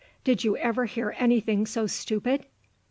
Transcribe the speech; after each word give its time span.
Did 0.23 0.43
you 0.43 0.57
ever 0.57 0.85
hear 0.85 1.13
anything 1.19 1.67
so 1.67 1.85
stupid? 1.85 2.47